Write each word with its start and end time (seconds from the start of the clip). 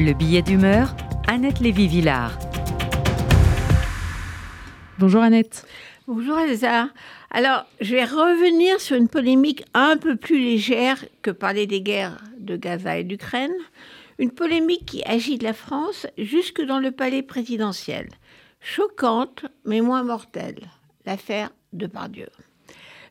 Le 0.00 0.12
billet 0.12 0.42
d'humeur, 0.42 0.94
Annette 1.26 1.58
Lévy-Villard. 1.58 2.38
Bonjour 5.00 5.22
Annette. 5.22 5.66
Bonjour 6.06 6.38
Elsa. 6.38 6.90
Alors, 7.32 7.66
je 7.80 7.96
vais 7.96 8.04
revenir 8.04 8.80
sur 8.80 8.96
une 8.96 9.08
polémique 9.08 9.64
un 9.74 9.96
peu 9.96 10.14
plus 10.14 10.38
légère 10.38 11.04
que 11.20 11.32
parler 11.32 11.66
des 11.66 11.80
guerres 11.80 12.22
de 12.38 12.56
Gaza 12.56 12.96
et 12.96 13.02
d'Ukraine. 13.02 13.54
Une 14.20 14.30
polémique 14.30 14.86
qui 14.86 15.02
agite 15.04 15.42
la 15.42 15.52
France 15.52 16.06
jusque 16.16 16.62
dans 16.62 16.78
le 16.78 16.92
palais 16.92 17.22
présidentiel. 17.22 18.08
Choquante, 18.60 19.46
mais 19.64 19.80
moins 19.80 20.04
mortelle. 20.04 20.60
L'affaire 21.06 21.50
de 21.72 21.88
Pardieu. 21.88 22.28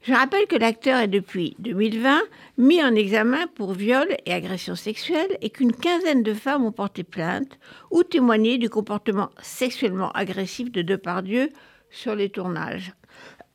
Je 0.07 0.13
rappelle 0.13 0.47
que 0.47 0.55
l'acteur 0.55 1.01
est 1.01 1.09
depuis 1.09 1.57
2020 1.59 2.21
mis 2.57 2.81
en 2.81 2.95
examen 2.95 3.45
pour 3.55 3.73
viol 3.73 4.07
et 4.25 4.31
agression 4.31 4.75
sexuelle 4.75 5.37
et 5.41 5.49
qu'une 5.49 5.73
quinzaine 5.73 6.23
de 6.23 6.33
femmes 6.33 6.63
ont 6.63 6.71
porté 6.71 7.03
plainte 7.03 7.59
ou 7.91 8.03
témoigné 8.03 8.57
du 8.57 8.69
comportement 8.69 9.31
sexuellement 9.41 10.09
agressif 10.13 10.71
de 10.71 10.81
Depardieu 10.81 11.49
sur 11.89 12.15
les 12.15 12.29
tournages. 12.29 12.93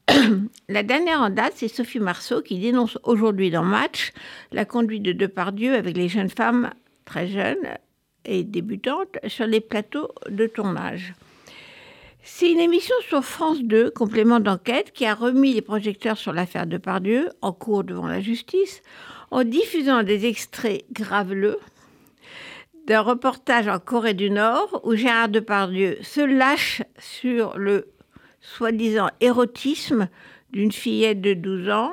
La 0.68 0.82
dernière 0.82 1.22
en 1.22 1.30
date, 1.30 1.54
c'est 1.56 1.68
Sophie 1.68 2.00
Marceau 2.00 2.42
qui 2.42 2.58
dénonce 2.58 2.98
aujourd'hui 3.02 3.50
dans 3.50 3.64
Match 3.64 4.12
la 4.50 4.66
conduite 4.66 5.04
de 5.04 5.12
Depardieu 5.12 5.74
avec 5.74 5.96
les 5.96 6.10
jeunes 6.10 6.28
femmes 6.28 6.68
très 7.06 7.28
jeunes 7.28 7.78
et 8.26 8.44
débutantes 8.44 9.16
sur 9.26 9.46
les 9.46 9.60
plateaux 9.60 10.10
de 10.28 10.46
tournage. 10.46 11.14
C'est 12.24 12.52
une 12.52 12.60
émission 12.60 12.94
sur 13.08 13.24
France 13.24 13.60
2, 13.62 13.90
complément 13.90 14.38
d'enquête, 14.38 14.92
qui 14.92 15.04
a 15.06 15.14
remis 15.14 15.54
les 15.54 15.60
projecteurs 15.60 16.16
sur 16.16 16.32
l'affaire 16.32 16.68
Depardieu, 16.68 17.28
en 17.40 17.52
cours 17.52 17.82
devant 17.82 18.06
la 18.06 18.20
justice, 18.20 18.80
en 19.32 19.42
diffusant 19.42 20.04
des 20.04 20.26
extraits 20.26 20.84
graveleux 20.92 21.58
d'un 22.86 23.00
reportage 23.00 23.66
en 23.66 23.80
Corée 23.80 24.14
du 24.14 24.30
Nord 24.30 24.82
où 24.84 24.94
Gérard 24.94 25.30
Depardieu 25.30 25.98
se 26.02 26.20
lâche 26.20 26.82
sur 26.96 27.58
le 27.58 27.88
soi-disant 28.40 29.08
érotisme 29.20 30.08
d'une 30.52 30.72
fillette 30.72 31.20
de 31.20 31.34
12 31.34 31.70
ans 31.70 31.92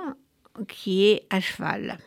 qui 0.67 1.07
est 1.07 1.25
à 1.31 1.39
cheval. 1.39 1.97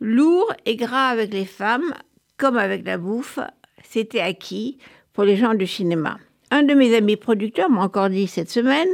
Lourd 0.00 0.52
et 0.66 0.76
gras 0.76 1.08
avec 1.08 1.32
les 1.32 1.46
femmes, 1.46 1.94
comme 2.36 2.58
avec 2.58 2.84
la 2.84 2.98
bouffe, 2.98 3.38
c'était 3.82 4.20
acquis 4.20 4.76
pour 5.14 5.24
les 5.24 5.36
gens 5.36 5.54
du 5.54 5.66
cinéma. 5.66 6.18
Un 6.54 6.64
de 6.64 6.74
mes 6.74 6.94
amis 6.94 7.16
producteurs 7.16 7.70
m'a 7.70 7.80
encore 7.80 8.10
dit 8.10 8.26
cette 8.26 8.50
semaine, 8.50 8.90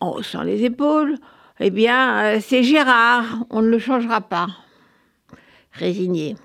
en 0.00 0.10
haussant 0.10 0.42
les 0.42 0.62
épaules, 0.62 1.14
eh 1.58 1.70
bien, 1.70 2.22
euh, 2.22 2.38
c'est 2.38 2.62
Gérard, 2.62 3.46
on 3.48 3.62
ne 3.62 3.70
le 3.70 3.78
changera 3.78 4.20
pas. 4.20 4.48
Résigné. 5.72 6.36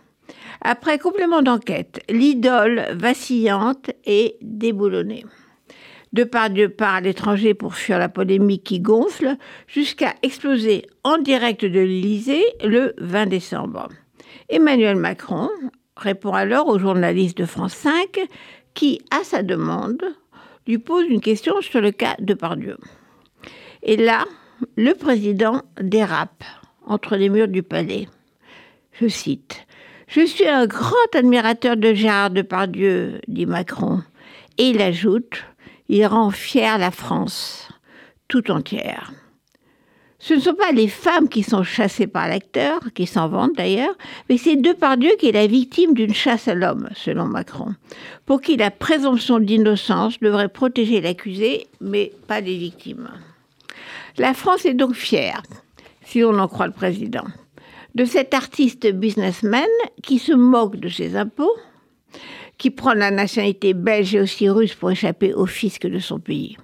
Après 0.62 1.00
complément 1.00 1.42
d'enquête, 1.42 2.02
l'idole 2.10 2.86
vacillante 2.94 3.92
et 4.06 4.38
déboulonnée. 4.42 5.26
Depardieu 6.14 6.70
part 6.70 6.96
à 6.96 7.02
l'étranger 7.02 7.54
pour 7.54 7.76
fuir 7.76 8.00
la 8.00 8.08
polémique 8.08 8.64
qui 8.64 8.80
gonfle, 8.80 9.36
jusqu'à 9.68 10.14
exploser 10.24 10.86
en 11.04 11.18
direct 11.18 11.66
de 11.66 11.82
l'Élysée 11.82 12.46
le 12.64 12.94
20 13.00 13.26
décembre. 13.26 13.90
Emmanuel 14.48 14.96
Macron 14.96 15.50
répond 15.98 16.32
alors 16.32 16.70
au 16.70 16.80
journaliste 16.80 17.38
de 17.38 17.46
France 17.46 17.74
5 17.74 18.22
qui, 18.74 19.02
à 19.12 19.26
sa 19.26 19.44
demande, 19.44 20.02
lui 20.68 20.78
pose 20.78 21.06
une 21.10 21.22
question 21.22 21.62
sur 21.62 21.82
le 21.82 21.92
cas 21.92 22.16
de 22.20 22.34
Pardieu. 22.34 22.78
Et 23.84 23.96
là, 23.96 24.26
le 24.76 24.94
président 24.94 25.62
dérape 25.82 26.44
entre 26.86 27.16
les 27.16 27.30
murs 27.30 27.48
du 27.48 27.64
palais. 27.64 28.08
Je 28.94 29.08
cite 29.08 29.66
Je 30.08 30.26
suis 30.26 30.48
un 30.48 30.66
grand 30.66 31.16
admirateur 31.16 31.78
de 31.78 31.94
Gérard 31.94 32.32
Depardieu, 32.32 33.22
dit 33.28 33.46
Macron. 33.46 34.02
Et 34.58 34.70
il 34.70 34.82
ajoute 34.82 35.46
Il 35.90 36.06
rend 36.06 36.32
fière 36.32 36.78
la 36.78 36.92
France, 36.92 37.70
tout 38.28 38.52
entière. 38.52 39.14
Ce 40.20 40.34
ne 40.34 40.40
sont 40.40 40.56
pas 40.56 40.72
les 40.72 40.88
femmes 40.88 41.30
qui 41.30 41.44
sont 41.44 41.64
chassées 41.64 42.08
par 42.08 42.28
l'acteur, 42.28 42.80
qui 42.96 43.06
s'en 43.06 43.28
vantent 43.28 43.56
d'ailleurs, 43.56 43.96
mais 44.30 44.38
c'est 44.38 44.56
Depardieu 44.56 45.12
qui 45.20 45.30
est 45.30 45.34
la 45.34 45.46
victime 45.46 45.94
d'une 45.94 46.14
chasse 46.14 46.48
à 46.48 46.56
l'homme, 46.56 46.90
selon 46.96 47.26
Macron, 47.26 47.76
pour 48.26 48.42
qui 48.42 48.58
la 48.58 48.72
présomption 48.72 49.40
d'innocence 49.40 50.20
devrait 50.20 50.50
protéger 50.50 51.02
l'accusé, 51.02 51.68
mais 51.82 52.12
pas 52.28 52.42
les 52.42 52.58
victimes. 52.58 53.10
La 54.18 54.34
France 54.34 54.66
est 54.66 54.74
donc 54.74 54.96
fière, 54.96 55.44
si 56.04 56.24
on 56.24 56.40
en 56.40 56.48
croit 56.48 56.68
le 56.68 56.74
président, 56.74 57.26
de 57.94 58.04
cet 58.04 58.34
artiste 58.34 58.92
businessman 58.92 59.68
qui 60.02 60.18
se 60.18 60.34
moque 60.34 60.78
de 60.78 60.90
ses 60.90 61.16
impôts, 61.16 61.56
qui 62.58 62.72
prend 62.72 62.94
la 62.94 63.12
nationalité 63.12 63.76
belge 63.76 64.16
et 64.16 64.22
aussi 64.22 64.50
russe 64.50 64.74
pour 64.74 64.90
échapper 64.90 65.36
au 65.36 65.46
fisc 65.46 65.86
de 65.86 66.00
son 66.00 66.20
pays. 66.20 66.58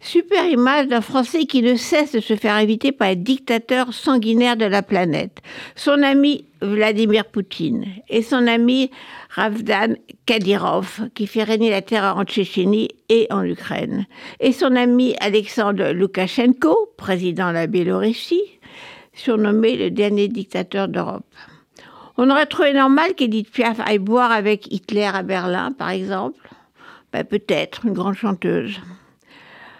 Super 0.00 0.46
image 0.46 0.88
d'un 0.88 1.00
Français 1.00 1.46
qui 1.46 1.62
ne 1.62 1.74
cesse 1.74 2.12
de 2.12 2.20
se 2.20 2.36
faire 2.36 2.58
éviter 2.58 2.92
par 2.92 3.08
les 3.08 3.16
dictateurs 3.16 3.92
sanguinaires 3.94 4.56
de 4.56 4.66
la 4.66 4.82
planète. 4.82 5.40
Son 5.74 6.02
ami 6.02 6.44
Vladimir 6.60 7.24
Poutine 7.24 7.86
et 8.08 8.22
son 8.22 8.46
ami 8.46 8.90
Ravdan 9.30 9.94
Kadyrov, 10.26 11.08
qui 11.14 11.26
fait 11.26 11.42
régner 11.42 11.70
la 11.70 11.82
terreur 11.82 12.18
en 12.18 12.24
Tchétchénie 12.24 12.90
et 13.08 13.26
en 13.30 13.42
Ukraine. 13.42 14.06
Et 14.40 14.52
son 14.52 14.76
ami 14.76 15.14
Alexandre 15.20 15.92
Loukachenko, 15.92 16.92
président 16.96 17.48
de 17.48 17.54
la 17.54 17.66
Biélorussie, 17.66 18.42
surnommé 19.14 19.76
le 19.76 19.90
dernier 19.90 20.28
dictateur 20.28 20.88
d'Europe. 20.88 21.26
On 22.18 22.30
aurait 22.30 22.46
trouvé 22.46 22.72
normal 22.72 23.14
qu'Edith 23.14 23.50
Piaf 23.50 23.78
aille 23.80 23.98
boire 23.98 24.32
avec 24.32 24.72
Hitler 24.72 25.10
à 25.12 25.22
Berlin, 25.22 25.72
par 25.72 25.90
exemple. 25.90 26.48
Ben, 27.12 27.24
Peut-être, 27.24 27.84
une 27.84 27.92
grande 27.92 28.14
chanteuse. 28.14 28.80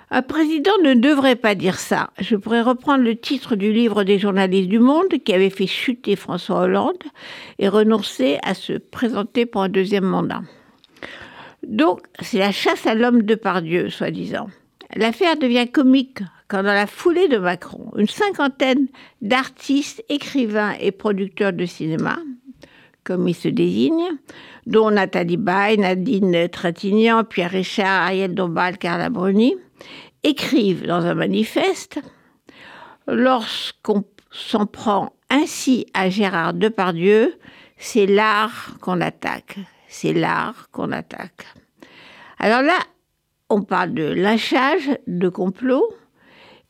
Un 0.08 0.22
président 0.22 0.78
ne 0.84 0.94
devrait 0.94 1.34
pas 1.34 1.56
dire 1.56 1.80
ça. 1.80 2.10
Je 2.20 2.36
pourrais 2.36 2.62
reprendre 2.62 3.02
le 3.02 3.16
titre 3.16 3.56
du 3.56 3.72
livre 3.72 4.04
des 4.04 4.20
journalistes 4.20 4.68
du 4.68 4.78
Monde 4.78 5.18
qui 5.24 5.32
avait 5.32 5.50
fait 5.50 5.66
chuter 5.66 6.14
François 6.14 6.60
Hollande 6.60 7.02
et 7.58 7.68
renoncer 7.68 8.38
à 8.44 8.54
se 8.54 8.74
présenter 8.74 9.46
pour 9.46 9.62
un 9.62 9.68
deuxième 9.68 10.04
mandat. 10.04 10.42
Donc, 11.66 12.02
c'est 12.20 12.38
la 12.38 12.52
chasse 12.52 12.86
à 12.86 12.94
l'homme 12.94 13.22
de 13.22 13.34
Pardieu, 13.34 13.90
soi-disant. 13.90 14.46
L'affaire 14.94 15.36
devient 15.36 15.68
comique 15.68 16.20
quand, 16.46 16.62
dans 16.62 16.72
la 16.72 16.86
foulée 16.86 17.26
de 17.26 17.38
Macron, 17.38 17.90
une 17.96 18.06
cinquantaine 18.06 18.86
d'artistes, 19.22 20.04
écrivains 20.08 20.74
et 20.80 20.92
producteurs 20.92 21.52
de 21.52 21.66
cinéma, 21.66 22.18
comme 23.02 23.26
ils 23.26 23.34
se 23.34 23.48
désignent, 23.48 24.12
dont 24.66 24.92
Nathalie 24.92 25.36
Baye, 25.36 25.78
Nadine 25.78 26.48
Trintignant, 26.48 27.24
Pierre 27.24 27.50
Richard, 27.50 28.02
Ariel 28.02 28.34
Dombal, 28.34 28.78
Carla 28.78 29.10
Bruni, 29.10 29.56
écrivent 30.22 30.86
dans 30.86 31.04
un 31.04 31.14
manifeste 31.14 32.00
Lorsqu'on 33.08 34.04
s'en 34.32 34.66
prend 34.66 35.12
ainsi 35.30 35.86
à 35.94 36.10
Gérard 36.10 36.54
Depardieu, 36.54 37.38
c'est 37.76 38.06
l'art 38.06 38.76
qu'on 38.80 39.00
attaque. 39.00 39.58
C'est 39.88 40.12
l'art 40.12 40.68
qu'on 40.72 40.90
attaque. 40.90 41.46
Alors 42.38 42.62
là, 42.62 42.78
on 43.48 43.62
parle 43.62 43.94
de 43.94 44.02
lynchage, 44.02 44.98
de 45.06 45.28
complot, 45.28 45.88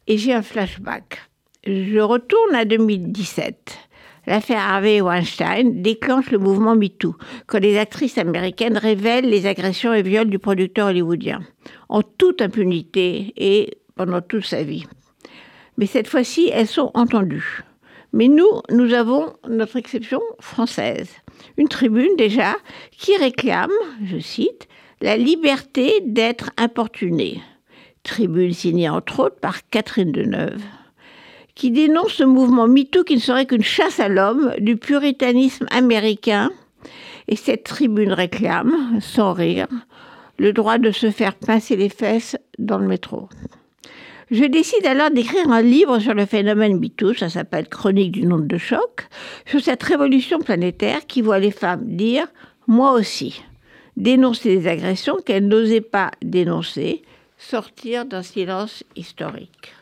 et 0.07 0.19
j'ai 0.19 0.35
un 0.35 0.43
flashback. 0.43 1.23
Je 1.65 1.99
retourne 1.99 2.55
à 2.55 2.65
2017. 2.65 3.86
L'affaire 4.27 4.61
Harvey 4.61 5.01
Weinstein 5.01 5.83
déclenche 5.83 6.31
le 6.31 6.39
mouvement 6.39 6.75
MeToo, 6.75 7.15
quand 7.47 7.61
les 7.61 7.79
actrices 7.79 8.19
américaines 8.19 8.77
révèlent 8.77 9.29
les 9.29 9.47
agressions 9.47 9.95
et 9.95 10.03
viols 10.03 10.31
du 10.31 10.41
producteur 10.41 10.89
hollywoodien, 10.89 11.41
en 11.89 12.03
toute 12.03 12.43
impunité 12.43 13.33
et 13.37 13.79
pendant 13.95 14.21
toute 14.21 14.45
sa 14.45 14.65
vie. 14.65 14.85
Mais 15.79 15.87
cette 15.87 16.09
fois-ci, 16.09 16.51
elles 16.53 16.67
sont 16.67 16.91
entendues. 16.95 17.63
Mais 18.13 18.29
nous, 18.29 18.49
nous 18.71 18.95
avons 18.95 19.35
notre 19.49 19.77
exception 19.77 20.21
française. 20.41 21.11
Une 21.57 21.69
tribune 21.69 22.17
déjà 22.17 22.57
qui 22.91 23.17
réclame, 23.17 23.71
je 24.05 24.19
cite, 24.19 24.69
la 25.01 25.17
liberté 25.17 26.01
d'être 26.05 26.51
importunée. 26.57 27.43
Tribune 28.03 28.53
signée 28.53 28.89
entre 28.89 29.21
autres 29.21 29.41
par 29.41 29.69
Catherine 29.69 30.13
Deneuve 30.13 30.63
qui 31.57 31.73
dénonce 31.73 32.13
ce 32.13 32.25
mouvement 32.25 32.69
MeToo 32.69 33.03
qui 33.03 33.17
ne 33.17 33.21
serait 33.21 33.47
qu'une 33.47 33.65
chasse 33.65 33.99
à 33.99 34.09
l'homme 34.09 34.53
du 34.61 34.77
puritanisme 34.77 35.67
américain. 35.71 36.53
Et 37.27 37.35
cette 37.35 37.65
tribune 37.65 38.13
réclame, 38.13 39.01
sans 39.01 39.33
rire, 39.33 39.67
le 40.39 40.53
droit 40.53 40.79
de 40.79 40.93
se 40.93 41.11
faire 41.11 41.35
pincer 41.35 41.75
les 41.75 41.89
fesses 41.89 42.37
dans 42.59 42.79
le 42.79 42.87
métro. 42.87 43.29
Je 44.31 44.45
décide 44.45 44.87
alors 44.87 45.11
d'écrire 45.11 45.51
un 45.51 45.63
livre 45.63 45.99
sur 45.99 46.15
le 46.15 46.27
phénomène 46.27 46.79
MeToo, 46.79 47.15
ça 47.15 47.29
s'appelle 47.29 47.69
Chronique 47.69 48.13
du 48.13 48.27
nombre 48.27 48.47
de 48.47 48.59
choc, 48.59 49.09
sur 49.47 49.61
cette 49.61 49.83
révolution 49.83 50.39
planétaire 50.39 51.07
qui 51.07 51.23
voit 51.23 51.39
les 51.39 51.53
femmes 51.53 51.97
dire 51.97 52.27
moi 52.67 52.93
aussi, 52.93 53.43
dénoncer 53.97 54.57
des 54.57 54.67
agressions 54.67 55.17
qu'elles 55.25 55.47
n'osaient 55.47 55.81
pas 55.81 56.11
dénoncer, 56.23 57.03
sortir 57.39 58.05
d'un 58.05 58.23
silence 58.23 58.83
historique. 58.97 59.73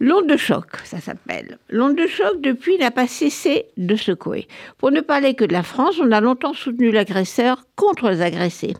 L'onde 0.00 0.26
de 0.26 0.36
choc, 0.36 0.66
ça 0.84 1.00
s'appelle. 1.00 1.58
L'onde 1.70 1.96
de 1.96 2.06
choc, 2.06 2.40
depuis, 2.40 2.76
n'a 2.78 2.90
pas 2.90 3.06
cessé 3.06 3.66
de 3.76 3.94
secouer. 3.94 4.48
Pour 4.78 4.90
ne 4.90 5.00
parler 5.00 5.34
que 5.34 5.44
de 5.44 5.52
la 5.52 5.62
France, 5.62 6.00
on 6.00 6.10
a 6.10 6.20
longtemps 6.20 6.52
soutenu 6.52 6.90
l'agresseur 6.90 7.64
contre 7.76 8.10
les 8.10 8.20
agressés. 8.20 8.74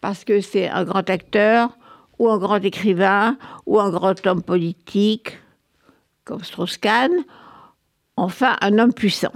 Parce 0.00 0.24
que 0.24 0.40
c'est 0.40 0.68
un 0.68 0.84
grand 0.84 1.08
acteur, 1.08 1.70
ou 2.18 2.28
un 2.28 2.38
grand 2.38 2.62
écrivain, 2.62 3.38
ou 3.66 3.80
un 3.80 3.90
grand 3.90 4.26
homme 4.26 4.42
politique, 4.42 5.38
comme 6.24 6.44
Strauss-Kahn, 6.44 7.12
enfin 8.16 8.56
un 8.60 8.78
homme 8.78 8.92
puissant. 8.92 9.32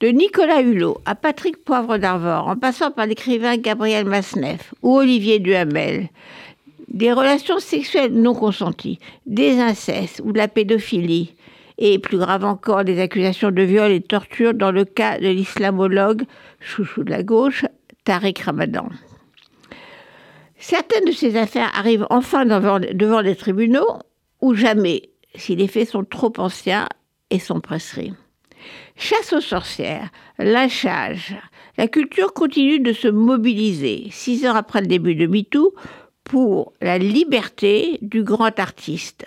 De 0.00 0.08
Nicolas 0.08 0.62
Hulot 0.62 0.98
à 1.06 1.14
Patrick 1.14 1.64
Poivre 1.64 1.96
d'Arvor, 1.98 2.48
en 2.48 2.56
passant 2.56 2.90
par 2.90 3.06
l'écrivain 3.06 3.56
Gabriel 3.56 4.04
Masneff 4.04 4.74
ou 4.82 4.96
Olivier 4.96 5.38
Duhamel, 5.38 6.08
des 6.90 7.12
relations 7.12 7.58
sexuelles 7.58 8.12
non 8.12 8.34
consenties, 8.34 8.98
des 9.26 9.58
incestes 9.58 10.20
ou 10.24 10.32
de 10.32 10.38
la 10.38 10.48
pédophilie, 10.48 11.34
et 11.78 11.98
plus 11.98 12.18
grave 12.18 12.44
encore, 12.44 12.84
des 12.84 13.00
accusations 13.00 13.50
de 13.50 13.62
viol 13.62 13.90
et 13.90 14.00
de 14.00 14.06
torture 14.06 14.52
dans 14.52 14.70
le 14.70 14.84
cas 14.84 15.18
de 15.18 15.28
l'islamologue, 15.28 16.24
chouchou 16.60 17.04
de 17.04 17.10
la 17.10 17.22
gauche, 17.22 17.64
Tariq 18.04 18.42
Ramadan. 18.42 18.88
Certaines 20.58 21.06
de 21.06 21.12
ces 21.12 21.36
affaires 21.36 21.72
arrivent 21.74 22.06
enfin 22.10 22.44
devant, 22.44 23.20
les 23.20 23.36
tribunaux, 23.36 23.98
ou 24.42 24.54
jamais, 24.54 25.08
si 25.34 25.56
les 25.56 25.68
faits 25.68 25.88
sont 25.88 26.04
trop 26.04 26.32
anciens 26.36 26.86
et 27.30 27.38
sont 27.38 27.60
prescrits. 27.60 28.12
Chasse 28.96 29.32
aux 29.32 29.40
sorcières, 29.40 30.10
lâchage, 30.38 31.34
la 31.78 31.88
culture 31.88 32.34
continue 32.34 32.78
de 32.78 32.92
se 32.92 33.08
mobiliser, 33.08 34.08
six 34.10 34.46
ans 34.46 34.54
après 34.54 34.82
le 34.82 34.86
début 34.86 35.14
de 35.14 35.26
MeToo, 35.26 35.72
pour 36.30 36.74
la 36.80 36.96
liberté 36.96 37.98
du 38.02 38.22
grand 38.22 38.56
artiste. 38.60 39.24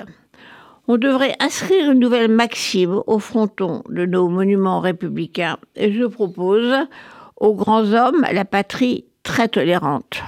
On 0.88 0.98
devrait 0.98 1.36
inscrire 1.42 1.92
une 1.92 2.00
nouvelle 2.00 2.32
maxime 2.32 3.02
au 3.08 3.20
fronton 3.20 3.84
de 3.90 4.06
nos 4.06 4.30
monuments 4.30 4.80
républicains. 4.80 5.58
Et 5.76 5.92
je 5.92 6.06
propose 6.06 6.74
aux 7.36 7.56
grands 7.56 7.92
hommes 7.92 8.26
la 8.32 8.46
patrie 8.46 9.04
très 9.22 9.50
tolérante. 9.50 10.22